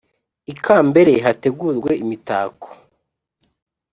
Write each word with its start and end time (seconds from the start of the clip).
ikambere 0.53 1.13
hategurwe 1.25 1.91
imitako 2.03 2.67